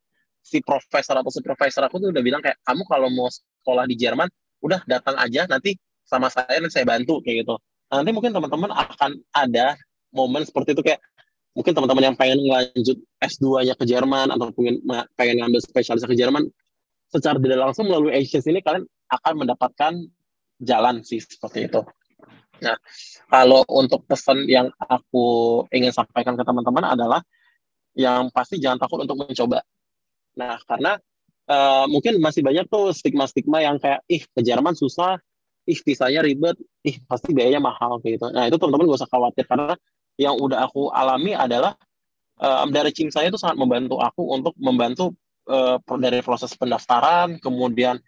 si 0.42 0.58
profesor 0.60 1.14
atau 1.16 1.30
si 1.30 1.40
profesor 1.40 1.86
aku 1.86 2.02
tuh 2.02 2.10
udah 2.10 2.22
bilang 2.22 2.42
kayak 2.42 2.58
kamu 2.66 2.82
kalau 2.90 3.08
mau 3.08 3.30
sekolah 3.30 3.86
di 3.86 3.94
Jerman 3.94 4.26
udah 4.62 4.82
datang 4.90 5.16
aja 5.18 5.46
nanti 5.46 5.78
sama 6.02 6.28
saya 6.28 6.58
nanti 6.58 6.74
saya 6.82 6.86
bantu 6.86 7.22
kayak 7.22 7.46
gitu 7.46 7.54
nanti 7.88 8.10
mungkin 8.10 8.34
teman-teman 8.34 8.74
akan 8.74 9.22
ada 9.32 9.78
momen 10.10 10.42
seperti 10.42 10.74
itu 10.74 10.82
kayak 10.82 11.00
mungkin 11.52 11.72
teman-teman 11.76 12.04
yang 12.12 12.16
pengen 12.16 12.40
lanjut 12.42 12.98
S2-nya 13.20 13.74
ke 13.76 13.84
Jerman 13.84 14.32
atau 14.32 14.50
pengen 14.56 14.80
pengen 15.16 15.36
ngambil 15.44 15.60
spesialis 15.60 16.04
ke 16.04 16.16
Jerman 16.16 16.48
secara 17.12 17.36
tidak 17.36 17.60
langsung 17.60 17.92
melalui 17.92 18.16
exchange 18.16 18.48
ini 18.48 18.64
kalian 18.64 18.88
akan 19.12 19.34
mendapatkan 19.44 19.92
jalan 20.64 21.04
sih 21.04 21.20
seperti 21.20 21.68
itu. 21.68 21.84
Nah, 22.62 22.78
kalau 23.28 23.66
untuk 23.68 24.06
pesan 24.08 24.46
yang 24.48 24.70
aku 24.78 25.60
ingin 25.74 25.92
sampaikan 25.92 26.38
ke 26.38 26.44
teman-teman 26.46 26.94
adalah 26.94 27.20
yang 27.92 28.32
pasti 28.32 28.56
jangan 28.56 28.80
takut 28.80 29.04
untuk 29.04 29.20
mencoba. 29.20 29.60
Nah, 30.38 30.56
karena 30.64 30.96
uh, 31.48 31.84
mungkin 31.88 32.18
masih 32.18 32.40
banyak 32.44 32.66
tuh 32.68 32.92
stigma-stigma 32.94 33.60
yang 33.64 33.76
kayak 33.76 34.00
ih 34.08 34.22
ke 34.24 34.40
Jerman 34.40 34.76
susah, 34.76 35.20
ih 35.68 35.78
visanya 35.80 36.24
ribet, 36.24 36.56
ih 36.82 36.98
pasti 37.04 37.30
biayanya 37.32 37.62
mahal 37.62 38.00
gitu. 38.02 38.28
Nah, 38.32 38.48
itu 38.48 38.56
teman-teman 38.56 38.92
gak 38.92 39.00
usah 39.04 39.10
khawatir 39.10 39.44
karena 39.46 39.74
yang 40.20 40.36
udah 40.36 40.68
aku 40.68 40.92
alami 40.92 41.32
adalah 41.32 41.72
um, 42.36 42.68
dari 42.68 42.92
tim 42.92 43.08
saya 43.08 43.32
itu 43.32 43.40
sangat 43.40 43.56
membantu 43.56 44.00
aku 44.02 44.22
untuk 44.32 44.54
membantu 44.60 45.16
uh, 45.48 45.80
dari 45.96 46.20
proses 46.20 46.52
pendaftaran, 46.58 47.40
kemudian 47.40 48.00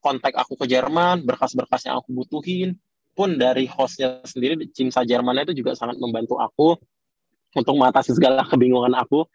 kontak 0.00 0.32
aku 0.32 0.56
ke 0.56 0.66
Jerman, 0.70 1.28
berkas-berkas 1.28 1.84
yang 1.84 2.00
aku 2.00 2.16
butuhin, 2.16 2.80
pun 3.12 3.36
dari 3.36 3.68
hostnya 3.68 4.22
sendiri 4.24 4.56
Cimsa 4.72 5.04
Jerman 5.04 5.44
itu 5.44 5.52
juga 5.52 5.76
sangat 5.76 6.00
membantu 6.00 6.40
aku 6.40 6.78
untuk 7.52 7.74
mengatasi 7.76 8.16
segala 8.16 8.46
kebingungan 8.50 8.94
aku 8.96 9.26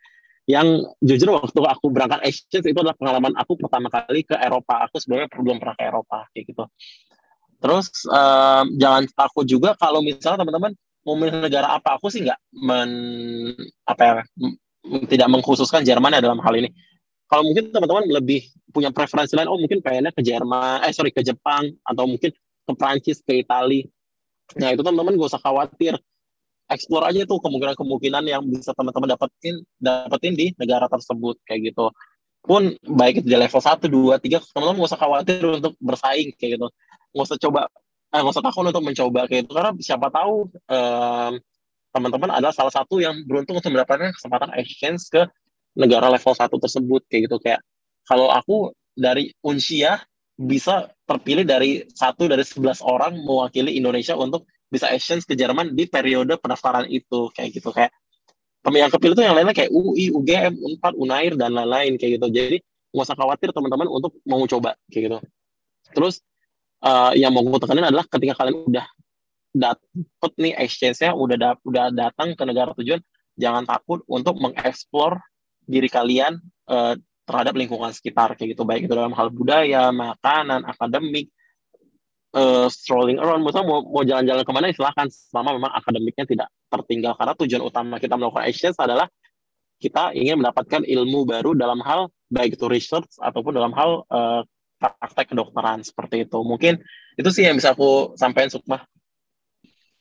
yang 0.45 0.85
jujur 1.01 1.33
waktu 1.33 1.57
aku 1.57 1.89
berangkat 1.89 2.21
exchange 2.29 2.69
itu 2.69 2.77
adalah 2.77 2.93
pengalaman 2.97 3.33
aku 3.33 3.57
pertama 3.57 3.89
kali 3.89 4.21
ke 4.21 4.37
Eropa 4.37 4.85
aku 4.85 5.01
sebelumnya 5.01 5.29
belum 5.33 5.57
pernah 5.57 5.75
ke 5.77 5.83
Eropa 5.89 6.19
kayak 6.33 6.45
gitu 6.53 6.63
terus 7.57 7.89
um, 8.05 8.65
jangan 8.77 9.03
takut 9.09 9.45
juga 9.49 9.73
kalau 9.73 10.05
misalnya 10.05 10.45
teman-teman 10.45 10.77
mau 11.05 11.17
milih 11.17 11.41
negara 11.41 11.73
apa 11.73 11.97
aku 11.97 12.13
sih 12.13 12.21
nggak 12.21 12.39
men 12.61 12.89
apa 13.89 14.01
ya 14.05 14.13
tidak 15.09 15.27
mengkhususkan 15.33 15.81
Jerman 15.81 16.13
ya 16.13 16.21
dalam 16.21 16.37
hal 16.45 16.53
ini 16.61 16.69
kalau 17.25 17.41
mungkin 17.41 17.73
teman-teman 17.73 18.05
lebih 18.05 18.45
punya 18.69 18.93
preferensi 18.93 19.33
lain 19.33 19.49
oh 19.49 19.57
mungkin 19.57 19.81
pengennya 19.81 20.13
ke 20.13 20.21
Jerman 20.21 20.85
eh 20.85 20.93
sorry 20.93 21.09
ke 21.09 21.25
Jepang 21.25 21.73
atau 21.81 22.05
mungkin 22.05 22.29
ke 22.65 22.73
Prancis, 22.73 23.21
ke 23.21 23.45
Italia. 23.45 23.85
Nah 24.57 24.73
itu 24.73 24.81
teman-teman 24.81 25.17
gak 25.17 25.29
usah 25.37 25.41
khawatir. 25.41 25.93
Explore 26.65 27.05
aja 27.13 27.29
tuh 27.29 27.37
kemungkinan-kemungkinan 27.45 28.23
yang 28.25 28.41
bisa 28.49 28.73
teman-teman 28.73 29.13
dapetin 29.13 29.61
dapetin 29.77 30.33
di 30.33 30.49
negara 30.57 30.89
tersebut 30.89 31.37
kayak 31.45 31.73
gitu. 31.73 31.93
Pun 32.41 32.73
baik 32.81 33.21
itu 33.21 33.27
di 33.29 33.37
level 33.37 33.61
1, 33.61 33.85
2, 33.85 34.17
3, 34.21 34.41
teman-teman 34.53 34.77
gak 34.81 34.89
usah 34.93 35.01
khawatir 35.01 35.41
untuk 35.45 35.73
bersaing 35.77 36.33
kayak 36.37 36.57
gitu. 36.57 36.67
Gak 37.13 37.25
usah 37.25 37.37
coba, 37.41 37.61
eh, 38.13 38.19
gak 38.21 38.33
usah 38.33 38.43
takut 38.45 38.65
untuk 38.65 38.85
mencoba 38.85 39.21
kayak 39.29 39.45
gitu. 39.45 39.53
Karena 39.53 39.71
siapa 39.77 40.07
tahu 40.09 40.49
um, 40.53 41.33
teman-teman 41.93 42.29
adalah 42.33 42.53
salah 42.53 42.73
satu 42.73 42.97
yang 42.97 43.13
beruntung 43.29 43.61
untuk 43.61 43.69
mendapatkan 43.69 44.13
kesempatan 44.17 44.53
exchange 44.57 45.05
ke 45.09 45.21
negara 45.77 46.09
level 46.09 46.33
1 46.33 46.49
tersebut 46.49 47.01
kayak 47.09 47.29
gitu. 47.29 47.37
Kayak 47.41 47.61
kalau 48.09 48.29
aku 48.33 48.73
dari 48.97 49.29
Unsia 49.45 50.01
bisa 50.35 50.91
terpilih 51.07 51.47
dari 51.47 51.87
satu 51.95 52.27
dari 52.27 52.43
sebelas 52.43 52.83
orang 52.83 53.15
mewakili 53.23 53.79
Indonesia 53.79 54.17
untuk 54.19 54.43
bisa 54.75 54.91
exchange 54.91 55.23
ke 55.23 55.39
Jerman 55.39 55.71
di 55.71 55.87
periode 55.87 56.35
pendaftaran 56.35 56.85
itu 56.91 57.31
kayak 57.31 57.49
gitu 57.55 57.71
kayak 57.71 57.95
yang 58.73 58.89
kepilih 58.89 59.13
itu 59.13 59.21
yang 59.21 59.37
lainnya 59.37 59.53
kayak 59.53 59.69
UI, 59.69 60.09
UGM, 60.09 60.57
Unpad, 60.57 60.97
Unair 60.97 61.37
dan 61.37 61.53
lain-lain 61.53 62.01
kayak 62.01 62.17
gitu. 62.17 62.27
Jadi 62.33 62.57
nggak 62.89 63.05
usah 63.05 63.13
khawatir 63.13 63.53
teman-teman 63.53 63.85
untuk 63.85 64.17
mau 64.25 64.41
coba 64.49 64.73
kayak 64.89 65.03
gitu. 65.05 65.17
Terus 65.93 66.25
uh, 66.81 67.13
yang 67.13 67.29
mau 67.29 67.45
gue 67.45 67.61
tekanin 67.61 67.85
adalah 67.85 68.09
ketika 68.09 68.33
kalian 68.41 68.65
udah 68.65 68.85
dapet 69.55 70.31
nih 70.41 70.53
exchange-nya 70.57 71.13
udah 71.13 71.37
da 71.37 71.49
udah 71.61 71.93
datang 71.93 72.33
ke 72.33 72.43
negara 72.43 72.73
tujuan, 72.73 72.99
jangan 73.37 73.69
takut 73.69 74.01
untuk 74.09 74.41
mengeksplor 74.41 75.21
diri 75.69 75.85
kalian 75.85 76.41
uh, 76.65 76.97
terhadap 77.25 77.53
lingkungan 77.57 77.89
sekitar 77.93 78.33
kayak 78.37 78.53
gitu 78.57 78.65
baik 78.65 78.85
itu 78.89 78.93
dalam 78.93 79.13
hal 79.13 79.29
budaya, 79.29 79.93
makanan, 79.93 80.65
akademik, 80.65 81.29
uh, 82.35 82.67
strolling 82.67 83.17
around, 83.17 83.41
misalnya 83.41 83.71
mau 83.71 83.79
mau 83.87 84.03
jalan-jalan 84.03 84.43
ke 84.43 84.51
mana 84.51 84.69
silahkan 84.75 85.07
selama 85.09 85.57
memang 85.57 85.71
akademiknya 85.73 86.25
tidak 86.27 86.47
tertinggal 86.67 87.15
karena 87.15 87.33
tujuan 87.39 87.63
utama 87.63 87.95
kita 87.97 88.19
melakukan 88.19 88.45
exchange 88.51 88.77
adalah 88.77 89.07
kita 89.79 90.15
ingin 90.15 90.39
mendapatkan 90.39 90.83
ilmu 90.83 91.27
baru 91.27 91.51
dalam 91.55 91.79
hal 91.83 92.11
baik 92.31 92.59
itu 92.59 92.67
research 92.67 93.19
ataupun 93.19 93.55
dalam 93.55 93.71
hal 93.75 94.03
uh, 94.07 94.41
praktek 94.79 95.31
kedokteran 95.35 95.83
seperti 95.83 96.27
itu. 96.27 96.39
Mungkin 96.43 96.79
itu 97.15 97.29
sih 97.31 97.47
yang 97.47 97.55
bisa 97.55 97.71
aku 97.75 98.15
sampaikan 98.19 98.51
Sukma. 98.51 98.83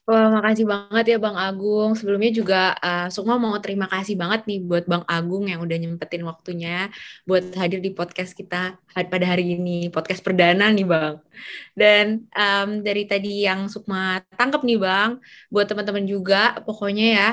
Wah, 0.04 0.28
makasih 0.36 0.68
banget 0.68 1.04
ya 1.12 1.16
Bang 1.16 1.32
Agung. 1.32 1.96
Sebelumnya 1.96 2.28
juga 2.28 2.76
uh, 2.76 3.08
Sukma 3.08 3.40
mau 3.40 3.56
terima 3.64 3.88
kasih 3.88 4.20
banget 4.20 4.44
nih 4.44 4.60
buat 4.60 4.84
Bang 4.84 5.00
Agung 5.08 5.48
yang 5.48 5.64
udah 5.64 5.76
nyempetin 5.80 6.20
waktunya 6.28 6.92
buat 7.24 7.40
hadir 7.56 7.80
di 7.80 7.88
podcast 7.96 8.36
kita 8.36 8.76
pada 8.92 9.26
hari 9.32 9.56
ini, 9.56 9.88
podcast 9.88 10.20
perdana 10.20 10.68
nih 10.68 10.84
Bang. 10.84 11.24
Dan 11.72 12.28
um, 12.36 12.84
dari 12.84 13.08
tadi 13.08 13.48
yang 13.48 13.64
Sukma 13.72 14.20
tangkap 14.36 14.60
nih 14.68 14.76
Bang, 14.76 15.24
buat 15.48 15.64
teman-teman 15.72 16.04
juga 16.04 16.60
pokoknya 16.68 17.06
ya, 17.16 17.28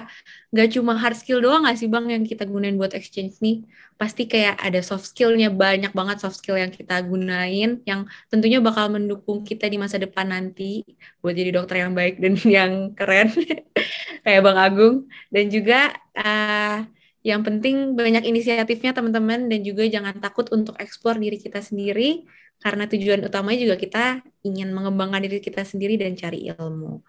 nggak 0.55 0.67
cuma 0.71 0.95
hard 0.95 1.19
skill 1.19 1.43
doang 1.43 1.67
nggak 1.67 1.75
sih 1.75 1.91
Bang 1.91 2.07
yang 2.07 2.23
kita 2.23 2.47
gunain 2.47 2.79
buat 2.79 2.95
exchange 2.95 3.35
nih? 3.43 3.67
pasti 4.01 4.25
kayak 4.25 4.57
ada 4.57 4.81
soft 4.81 5.13
skillnya 5.13 5.53
banyak 5.53 5.93
banget 5.93 6.17
soft 6.25 6.41
skill 6.41 6.57
yang 6.57 6.73
kita 6.73 7.05
gunain 7.05 7.85
yang 7.85 8.09
tentunya 8.33 8.57
bakal 8.57 8.89
mendukung 8.89 9.45
kita 9.45 9.69
di 9.69 9.77
masa 9.77 10.01
depan 10.01 10.25
nanti 10.25 10.81
buat 11.21 11.37
jadi 11.37 11.53
dokter 11.53 11.85
yang 11.85 11.93
baik 11.93 12.17
dan 12.17 12.33
yang 12.61 12.73
keren. 12.93 13.33
Kayak 14.25 14.41
Bang 14.45 14.59
Agung. 14.59 14.95
Dan 15.33 15.49
juga 15.49 15.91
uh, 16.17 16.85
yang 17.21 17.41
penting 17.41 17.97
banyak 17.97 18.25
inisiatifnya 18.25 18.93
teman-teman. 18.93 19.49
Dan 19.49 19.65
juga 19.65 19.87
jangan 19.89 20.17
takut 20.21 20.49
untuk 20.53 20.77
eksplor 20.77 21.17
diri 21.17 21.41
kita 21.41 21.59
sendiri. 21.63 22.25
Karena 22.61 22.85
tujuan 22.85 23.25
utamanya 23.25 23.59
juga 23.65 23.77
kita 23.81 24.05
ingin 24.45 24.69
mengembangkan 24.69 25.25
diri 25.25 25.41
kita 25.41 25.65
sendiri 25.65 25.97
dan 25.97 26.13
cari 26.13 26.53
ilmu. 26.53 27.01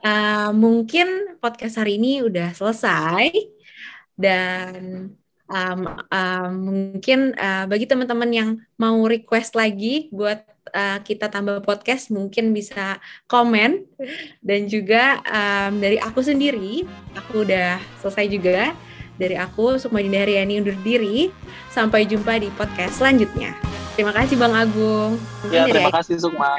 Uh, 0.00 0.50
mungkin 0.56 1.38
podcast 1.38 1.78
hari 1.78 2.02
ini 2.02 2.26
udah 2.26 2.50
selesai. 2.56 3.30
Dan 4.18 5.08
um, 5.50 5.80
um, 6.08 6.52
mungkin 6.70 7.34
uh, 7.36 7.66
bagi 7.66 7.84
teman-teman 7.84 8.30
yang 8.30 8.50
mau 8.78 8.96
request 9.04 9.58
lagi 9.58 10.08
buat 10.14 10.40
uh, 10.72 11.02
kita 11.02 11.28
tambah 11.28 11.60
podcast 11.66 12.08
mungkin 12.14 12.54
bisa 12.54 13.02
komen. 13.26 13.84
Dan 14.40 14.70
juga 14.70 15.20
um, 15.26 15.82
dari 15.82 15.98
aku 15.98 16.22
sendiri 16.22 16.86
aku 17.18 17.44
udah 17.44 17.76
selesai 18.00 18.26
juga. 18.30 18.72
Dari 19.20 19.36
aku 19.36 19.76
Sukma 19.76 20.00
Dinda 20.00 20.24
Haryani 20.24 20.64
undur 20.64 20.78
diri. 20.80 21.28
Sampai 21.68 22.08
jumpa 22.08 22.40
di 22.40 22.48
podcast 22.56 22.96
selanjutnya. 23.02 23.52
Terima 23.92 24.16
kasih 24.16 24.40
Bang 24.40 24.56
Agung. 24.56 25.20
Ya 25.52 25.68
terima 25.68 25.92
kasih 25.92 26.16
Sukma 26.16 26.56